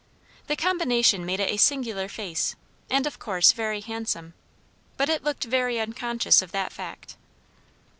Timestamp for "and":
2.89-3.05